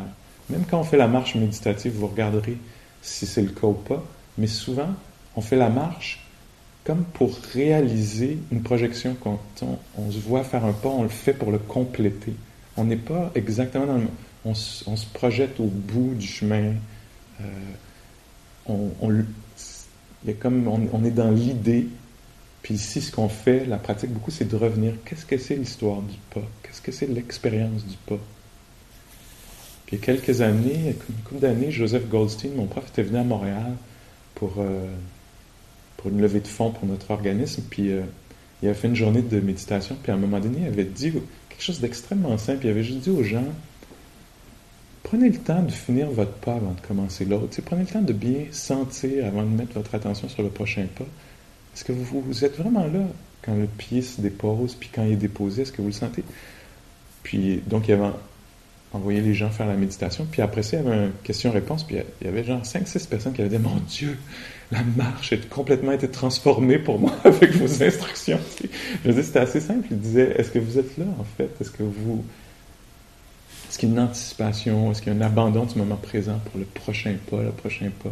[0.49, 2.57] Même quand on fait la marche méditative, vous regarderez
[3.01, 4.03] si c'est le cas ou pas,
[4.37, 4.89] mais souvent
[5.35, 6.25] on fait la marche
[6.83, 9.15] comme pour réaliser une projection.
[9.23, 9.39] Quand
[9.97, 12.33] on, se voit faire un pas, on le fait pour le compléter.
[12.75, 14.07] On n'est pas exactement dans le...
[14.43, 16.73] On se projette au bout du chemin,
[17.41, 21.87] euh, on, comme, on, est dans l'idée,
[22.61, 24.93] puis ici, ce qu'on fait, la pratique beaucoup, c'est de revenir.
[25.05, 26.47] Qu'est-ce que c'est l'histoire du pas?
[26.63, 28.19] Qu'est-ce que c'est l'expérience du pas?
[29.85, 30.95] Puis il y a quelques années,
[31.31, 33.73] une d'années, Joseph Goldstein, mon prof, était venu à Montréal
[34.35, 34.87] pour, euh,
[35.97, 38.01] pour une levée de fonds pour notre organisme, puis euh,
[38.61, 41.11] il avait fait une journée de méditation, puis à un moment donné, il avait dit
[41.49, 42.65] quelque chose d'extrêmement simple.
[42.65, 43.45] Il avait juste dit aux gens,
[45.03, 47.59] prenez le temps de finir votre pas avant de commencer l'autre.
[47.65, 51.05] Prenez le temps de bien sentir avant de mettre votre attention sur le prochain pas.
[51.75, 53.05] est-ce que vous, êtes vraiment là
[53.41, 56.23] quand le pied se dépose, puis quand il est déposé, est-ce que vous le sentez?
[57.23, 58.11] Puis, donc, il y avait
[58.93, 60.27] envoyé les gens faire la méditation.
[60.29, 61.83] Puis après ça, il y avait une question-réponse.
[61.83, 64.17] Puis il y avait genre 5-6 personnes qui avaient dit Mon Dieu,
[64.71, 68.39] la marche a complètement été transformée pour moi avec vos instructions.
[69.03, 69.87] Je veux dire, c'était assez simple.
[69.91, 71.49] Il disait Est-ce que vous êtes là, en fait?
[71.59, 72.23] Est-ce que vous.
[73.71, 74.91] Est-ce qu'il y a une anticipation?
[74.91, 77.89] Est-ce qu'il y a un abandon du moment présent pour le prochain pas, le prochain
[78.03, 78.11] pas?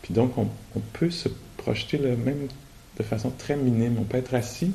[0.00, 0.48] Puis donc, on,
[0.94, 2.48] peut se projeter là, même
[2.96, 3.96] de façon très minime.
[4.00, 4.72] On peut être assis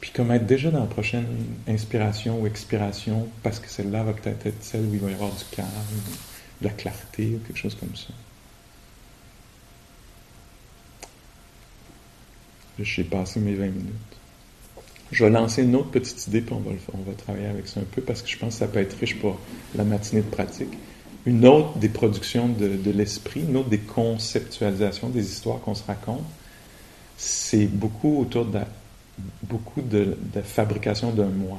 [0.00, 1.26] puis comme être déjà dans la prochaine
[1.68, 5.30] inspiration ou expiration, parce que celle-là va peut-être être celle où il va y avoir
[5.30, 5.68] du calme,
[6.60, 8.08] de la clarté ou quelque chose comme ça.
[12.80, 14.16] J'ai passé mes 20 minutes.
[15.12, 17.80] Je vais lancer une autre petite idée, puis on va, on va travailler avec ça
[17.80, 19.38] un peu, parce que je pense que ça peut être riche pour
[19.74, 20.72] la matinée de pratique.
[21.26, 26.24] Une autre des productions de, l'esprit, une autre des conceptualisations des histoires qu'on se raconte,
[27.16, 28.68] c'est beaucoup autour de la
[29.42, 31.58] beaucoup de, fabrication d'un moi.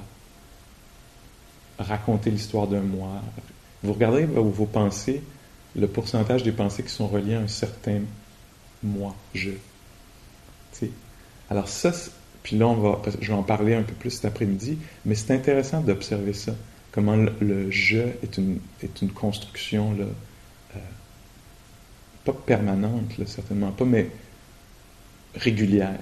[1.79, 3.21] Raconter l'histoire d'un moi.
[3.83, 5.21] Vous regardez vos pensées,
[5.75, 8.01] le pourcentage des pensées qui sont reliées à un certain
[8.83, 9.51] moi, je.
[11.49, 11.91] Alors ça,
[12.47, 15.33] puis là, on va, je vais en parler un peu plus cet après-midi, mais c'est
[15.33, 16.55] intéressant d'observer ça,
[16.93, 20.79] comment le, je est une, est une construction, euh,
[22.23, 24.09] pas permanente, certainement pas, mais
[25.35, 25.99] régulière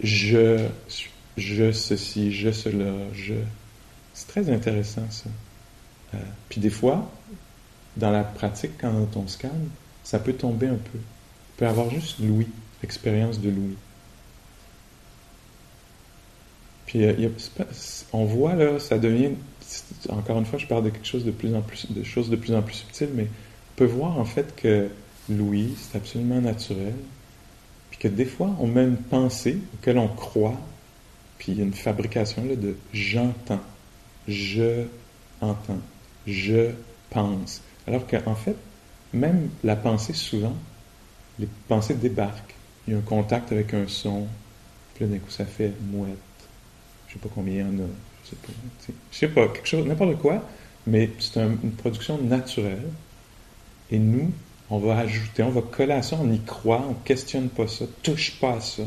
[0.00, 0.66] je,
[1.36, 3.34] je ceci, je cela, je.
[4.14, 5.28] C'est très intéressant ça.
[6.14, 7.10] Euh, puis des fois,
[7.98, 9.68] dans la pratique, quand on se calme,
[10.02, 10.98] ça peut tomber un peu.
[10.98, 12.48] On peut avoir juste l'ouïe,
[12.82, 13.76] l'expérience de l'ouïe.
[16.86, 17.28] Puis euh,
[18.12, 19.30] on voit là, ça devient,
[20.08, 22.36] encore une fois, je parle de quelque chose de plus en plus, de choses de
[22.36, 24.88] plus en plus subtiles, mais on peut voir en fait que
[25.30, 26.94] l'ouïe, c'est absolument naturel
[28.02, 30.58] que des fois, on met une pensée auquel on croit,
[31.38, 33.60] puis il y a une fabrication là, de j'entends,
[34.26, 34.86] je
[35.40, 35.78] entends,
[36.26, 36.72] je
[37.10, 37.62] pense.
[37.86, 38.56] Alors qu'en fait,
[39.12, 40.56] même la pensée, souvent,
[41.38, 42.51] les pensées débarquent.
[42.86, 44.26] Il y a un contact avec un son,
[44.94, 46.16] puis d'un coup, ça fait mouette.
[47.08, 47.88] Je sais pas combien il y en a.
[48.24, 48.52] Je sais pas.
[49.10, 50.42] Je sais pas, quelque chose, n'importe quoi,
[50.86, 52.88] mais c'est une production naturelle.
[53.90, 54.32] Et nous,
[54.70, 57.68] on va ajouter, on va coller à ça, on y croit, on ne questionne pas
[57.68, 58.84] ça, touche pas à ça.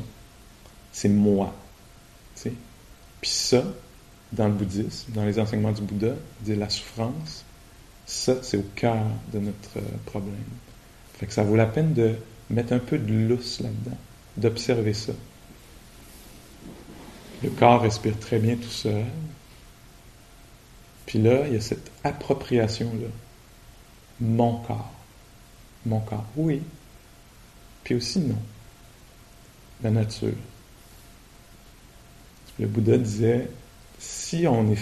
[0.91, 1.53] C'est moi.
[3.21, 3.63] Puis ça,
[4.31, 7.43] dans le bouddhisme, dans les enseignements du Bouddha, dit la souffrance,
[8.05, 9.03] ça, c'est au cœur
[9.33, 10.35] de notre euh, problème.
[11.17, 12.15] Fait que ça vaut la peine de
[12.49, 13.97] mettre un peu de lousse là-dedans,
[14.37, 15.13] d'observer ça.
[17.43, 19.05] Le corps respire très bien tout seul.
[21.05, 23.07] Puis là, il y a cette appropriation-là.
[24.19, 24.93] Mon corps.
[25.85, 26.61] Mon corps, oui.
[27.83, 28.41] Puis aussi non.
[29.83, 30.33] La nature.
[32.57, 33.49] Le Bouddha disait,
[33.99, 34.73] si on,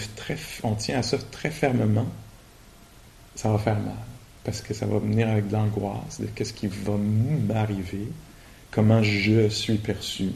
[0.62, 2.06] on tient à ça très fermement,
[3.34, 3.94] ça va faire mal.
[4.44, 8.08] Parce que ça va venir avec de l'angoisse de qu'est-ce qui va m'arriver,
[8.70, 10.30] comment je suis perçu,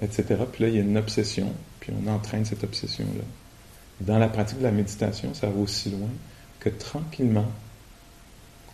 [0.00, 0.36] etc.
[0.50, 3.24] Puis là, il y a une obsession, puis on entraîne cette obsession-là.
[4.00, 6.08] Dans la pratique de la méditation, ça va aussi loin
[6.60, 7.50] que tranquillement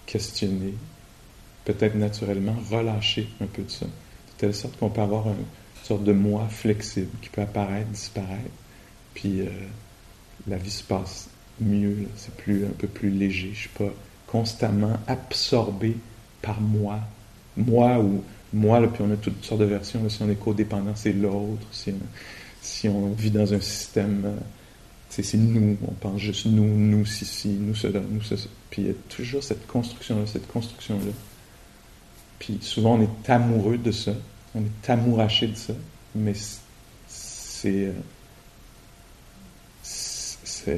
[0.06, 0.74] questionner,
[1.64, 3.90] peut-être naturellement relâcher un peu de ça, de
[4.38, 5.44] telle sorte qu'on peut avoir une
[5.82, 8.50] sorte de moi flexible qui peut apparaître, disparaître,
[9.12, 9.50] puis euh,
[10.46, 11.28] la vie se passe
[11.60, 13.92] mieux, c'est plus un peu plus léger, je suis pas
[14.30, 15.96] constamment absorbé
[16.42, 17.00] par moi,
[17.56, 21.12] moi ou moi, puis on a toutes sortes de versions, si on est codépendant, c'est
[21.12, 21.66] l'autre,
[22.62, 24.36] si, on vit dans un système, euh,
[25.10, 28.40] c'est nous, on pense juste nous, nous, si, si, nous, cela, nous, cela.
[28.70, 31.12] Puis il y a toujours cette construction-là, cette construction-là.
[32.38, 34.12] Puis souvent, on est amoureux de ça,
[34.54, 35.74] on est amouraché de ça,
[36.14, 36.34] mais
[37.06, 37.92] c'est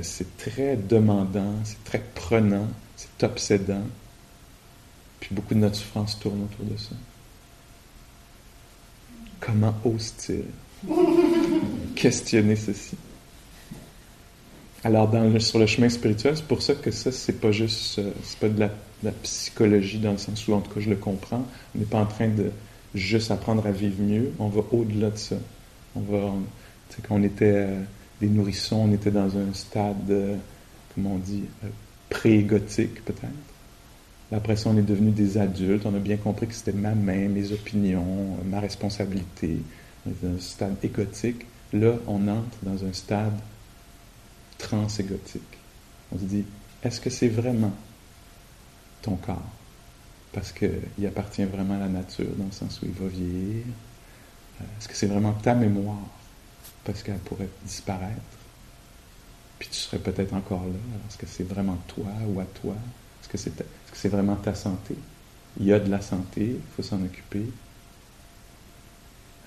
[0.02, 2.68] c'est très demandant, c'est très prenant,
[3.24, 3.82] obsédant.
[5.20, 6.94] Puis beaucoup de notre souffrance tourne autour de ça.
[9.40, 10.44] Comment ose-t-il
[11.94, 12.96] questionner ceci?
[14.82, 18.38] Alors, sur le chemin spirituel, c'est pour ça que ça, c'est pas juste, euh, c'est
[18.38, 18.68] pas de
[19.02, 21.44] la psychologie dans le sens où, en tout cas, je le comprends.
[21.74, 22.50] On n'est pas en train de
[22.94, 24.32] juste apprendre à vivre mieux.
[24.38, 25.36] On va au-delà de ça.
[25.94, 26.32] On va,
[26.88, 27.82] tu sais, quand on était euh,
[28.20, 30.36] des nourrissons, on était dans un stade, euh,
[30.94, 31.68] comment on dit, euh,
[32.10, 33.30] pré-égotique peut-être.
[34.32, 35.86] Après ça, on est devenu des adultes.
[35.86, 39.58] On a bien compris que c'était ma main, mes opinions, ma responsabilité.
[40.06, 41.46] On est dans un stade égotique.
[41.72, 43.38] Là, on entre dans un stade
[44.58, 45.42] transégotique.
[46.12, 46.44] On se dit,
[46.84, 47.72] est-ce que c'est vraiment
[49.02, 49.50] ton corps?
[50.32, 53.64] parce qu'il appartient vraiment à la nature, dans le sens où il va vieillir
[54.60, 56.06] euh, Est-ce que c'est vraiment ta mémoire,
[56.84, 58.20] parce qu'elle pourrait disparaître
[59.60, 60.80] Puis tu serais peut-être encore là.
[61.08, 62.74] Est-ce que c'est vraiment toi ou à toi?
[63.20, 63.52] Est-ce que c'est
[63.94, 64.96] -ce vraiment ta santé?
[65.60, 67.44] Il y a de la santé, il faut s'en occuper.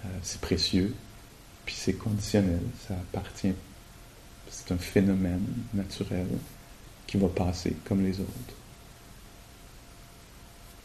[0.06, 0.94] Euh, c'est précieux,
[1.66, 3.56] puis c'est conditionnel, ça appartient,
[4.50, 6.28] c'est un phénomène naturel
[7.08, 8.56] qui va passer comme les autres.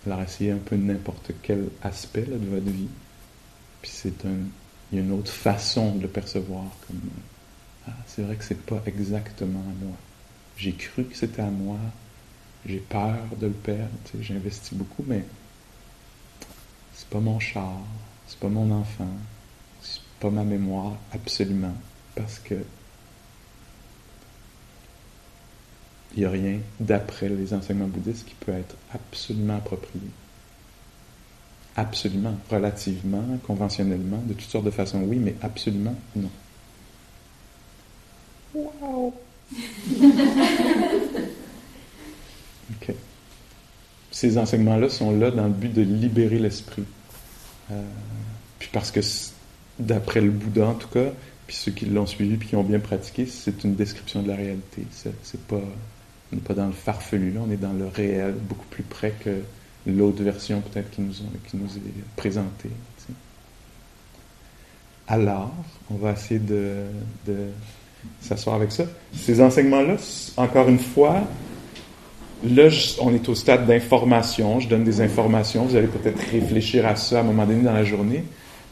[0.07, 2.89] Alors essayez un peu n'importe quel aspect de votre vie,
[3.83, 4.39] puis c'est un,
[4.91, 7.01] il y a une autre façon de le percevoir comme
[7.89, 9.97] ah, c'est vrai que c'est pas exactement à moi.
[10.57, 11.79] J'ai cru que c'était à moi,
[12.67, 13.89] j'ai peur de le perdre,
[14.21, 15.25] j'ai investi beaucoup, mais
[16.95, 17.81] c'est pas mon char,
[18.27, 19.09] c'est pas mon enfant,
[19.81, 21.75] c'est pas ma mémoire absolument,
[22.15, 22.57] parce que
[26.17, 30.09] il n'y a rien d'après les enseignements bouddhistes qui peut être absolument approprié.
[31.77, 36.31] Absolument, relativement, conventionnellement, de toutes sortes de façons, oui, mais absolument, non.
[38.55, 39.15] Wow!
[42.71, 42.95] OK.
[44.11, 46.85] Ces enseignements-là sont là dans le but de libérer l'esprit.
[47.71, 47.83] Euh,
[48.59, 49.01] puis parce que,
[49.79, 51.11] d'après le Bouddha en tout cas,
[51.47, 54.37] puis ceux qui l'ont suivi puis qui ont bien pratiqué, c'est une description de la
[54.37, 54.83] réalité.
[54.91, 55.61] C'est pas,
[56.33, 59.15] on n'est pas dans le farfelu, là, on est dans le réel, beaucoup plus près
[59.25, 59.43] que
[59.87, 61.15] l'autre version peut-être qui nous,
[61.49, 62.71] qui nous est présentée.
[65.07, 65.55] Alors,
[65.91, 66.85] on va essayer de
[68.21, 68.85] s'asseoir avec ça.
[69.15, 69.97] Ces enseignements-là,
[70.37, 71.23] encore une fois,
[72.45, 72.69] là,
[73.01, 74.61] on est au stade d'information.
[74.61, 75.65] Je donne des informations.
[75.65, 78.25] Vous allez peut-être réfléchir à ça à un moment donné dans la journée.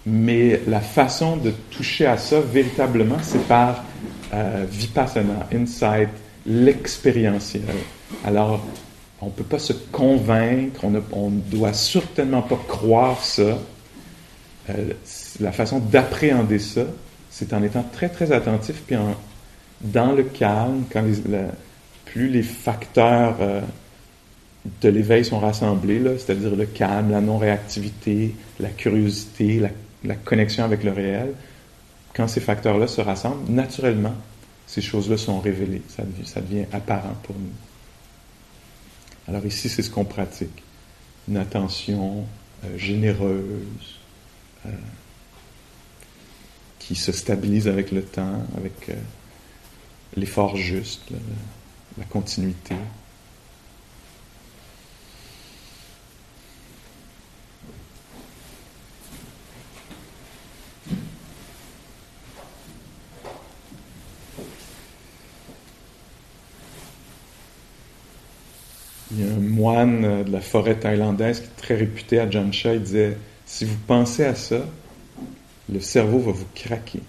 [0.04, 3.84] Mais la façon de toucher à ça véritablement, c'est par
[4.32, 6.08] euh, vipassana, insight,
[6.46, 7.62] l'expérientiel.
[8.24, 8.64] Alors,
[9.20, 13.58] on ne peut pas se convaincre, on ne doit certainement pas croire ça.
[14.70, 14.92] Euh,
[15.40, 16.82] la façon d'appréhender ça,
[17.30, 18.96] c'est en étant très, très attentif, puis
[19.80, 21.04] dans le calme, quand
[22.06, 23.60] plus les facteurs euh,
[24.80, 29.60] de l'éveil sont rassemblés, c'est-à-dire le calme, la non-réactivité, la curiosité,
[30.04, 31.34] la, connexion avec le réel,
[32.14, 34.14] quand ces facteurs-là se rassemblent, naturellement,
[34.66, 37.52] ces choses-là sont révélées, ça devient, ça devient apparent pour nous.
[39.28, 40.62] Alors ici, c'est ce qu'on pratique.
[41.28, 42.24] Une attention
[42.64, 43.98] euh, généreuse,
[44.64, 44.70] euh,
[46.86, 48.90] qui se stabilise avec le temps, avec
[50.16, 51.10] l'effort juste,
[51.98, 52.76] la continuité.
[69.12, 72.74] Il y a un moine de la forêt thaïlandaise qui est très réputé à Jansha,
[72.74, 74.60] il disait, si vous pensez à ça,
[75.68, 77.00] le cerveau va vous craquer.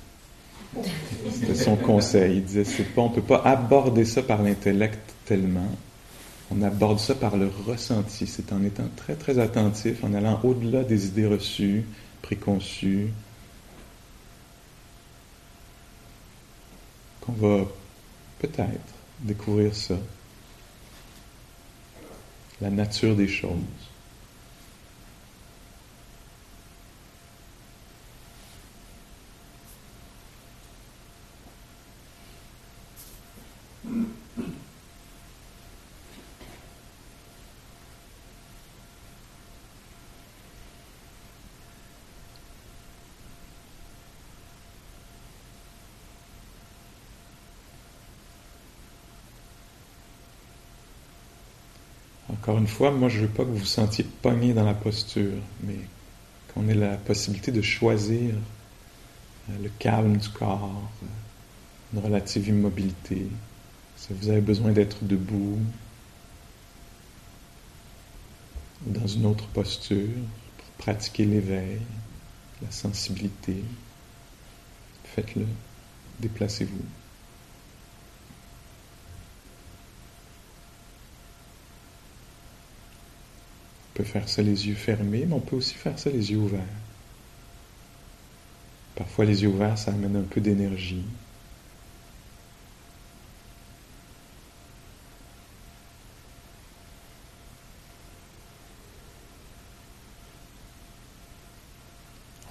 [1.32, 2.38] C'était son conseil.
[2.38, 5.72] Il disait, c'est pas, on ne peut pas aborder ça par l'intellect tellement.
[6.50, 8.28] On aborde ça par le ressenti.
[8.28, 11.86] C'est en étant très, très attentif, en allant au-delà des idées reçues,
[12.22, 13.10] préconçues,
[17.22, 17.66] qu'on va
[18.40, 19.96] peut-être découvrir ça.
[22.62, 23.52] La nature des choses.
[52.48, 54.74] Encore une fois, moi je ne veux pas que vous vous sentiez pogné dans la
[54.74, 55.34] posture,
[55.64, 55.80] mais
[56.54, 58.36] qu'on ait la possibilité de choisir
[59.50, 61.08] euh, le calme du corps, euh,
[61.94, 63.28] une relative immobilité.
[63.98, 65.60] Si vous avez besoin d'être debout,
[68.86, 70.08] dans une autre posture,
[70.58, 71.82] pour pratiquer l'éveil,
[72.62, 73.62] la sensibilité,
[75.04, 75.46] faites-le,
[76.22, 76.86] déplacez-vous.
[83.98, 86.62] Peut faire ça les yeux fermés, mais on peut aussi faire ça les yeux ouverts.
[88.96, 91.04] Parfois les yeux ouverts, ça amène un peu d'énergie.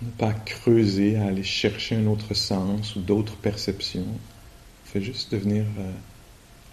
[0.03, 4.05] On n'a pas à creuser, à aller chercher un autre sens ou d'autres perceptions.
[4.05, 5.93] On fait juste devenir euh,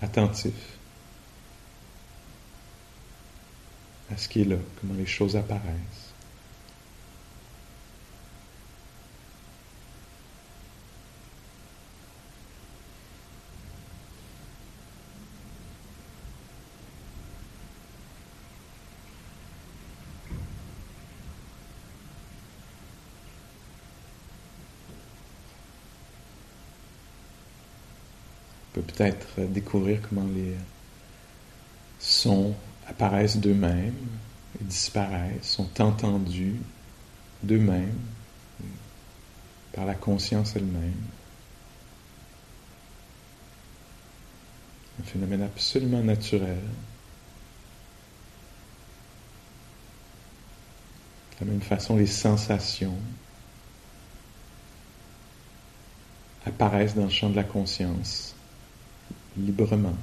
[0.01, 0.72] attentif.
[4.13, 6.13] À ce qui est comment les choses apparaissent.
[28.73, 30.55] peut peut-être découvrir comment les
[31.99, 32.55] sons
[32.87, 34.07] apparaissent d'eux-mêmes
[34.59, 36.55] et disparaissent, sont entendus
[37.41, 37.99] d'eux-mêmes
[39.73, 40.93] par la conscience elle-même.
[44.99, 46.61] Un phénomène absolument naturel.
[51.39, 52.95] De la même façon, les sensations
[56.45, 58.35] apparaissent dans le champ de la conscience
[59.37, 59.95] librement,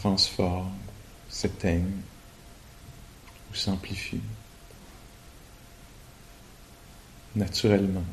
[0.00, 0.72] se transforment,
[1.28, 2.00] s'éteignent
[3.50, 4.22] ou s'amplifient
[7.36, 8.04] naturellement.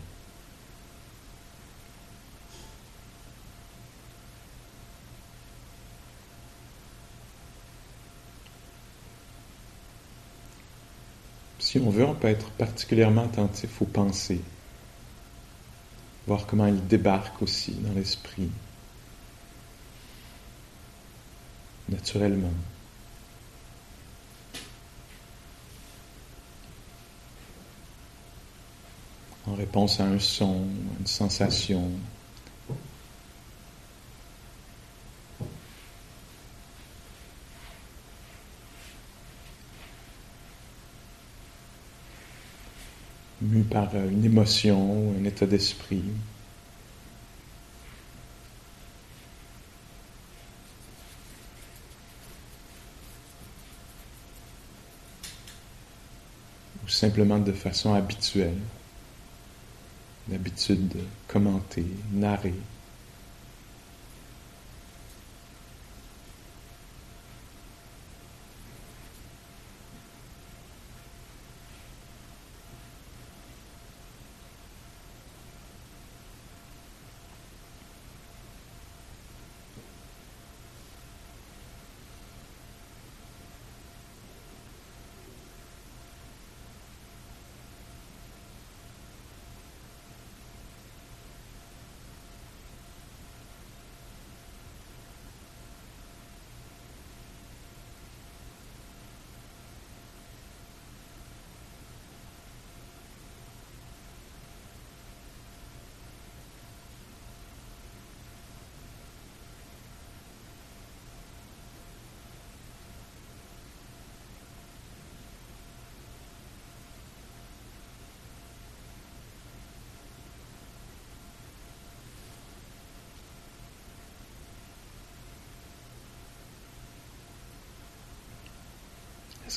[11.59, 14.41] Si on veut, on peut être particulièrement attentif aux pensées
[16.27, 18.49] voir comment il débarque aussi dans l'esprit,
[21.89, 22.53] naturellement.
[29.45, 30.67] En réponse à un son,
[30.99, 31.89] une sensation,
[43.41, 46.03] mu par une émotion, un état d'esprit.
[56.97, 58.57] Simplement de façon habituelle,
[60.31, 62.55] l'habitude de commenter, narrer.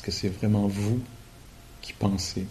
[0.01, 0.99] Est-ce que c'est vraiment vous
[1.79, 2.47] qui pensez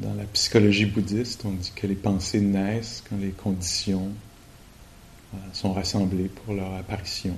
[0.00, 4.10] Dans la psychologie bouddhiste, on dit que les pensées naissent quand les conditions
[5.34, 7.34] euh, sont rassemblées pour leur apparition.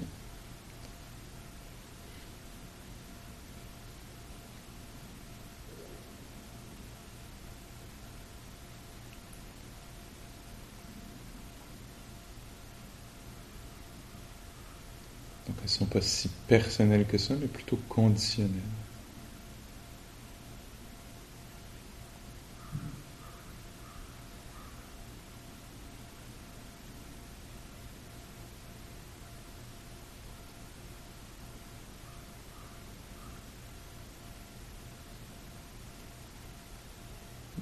[15.46, 18.50] Donc elles ne sont pas si personnelles que ça, mais plutôt conditionnelles.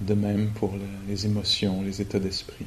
[0.01, 0.75] De même pour
[1.09, 2.67] les émotions, les états d'esprit.